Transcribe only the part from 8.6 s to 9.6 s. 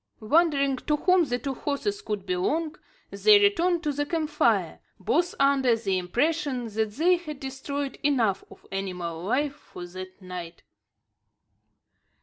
animal life